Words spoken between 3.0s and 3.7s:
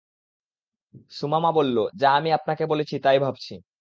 তাই ভাবছি।